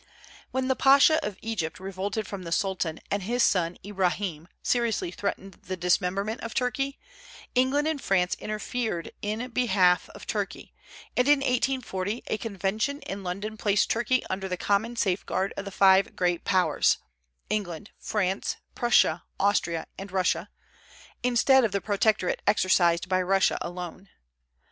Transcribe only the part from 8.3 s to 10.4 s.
interfered in behalf of